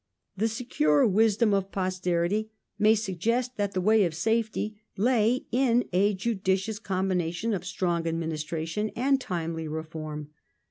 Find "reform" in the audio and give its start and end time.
9.67-10.31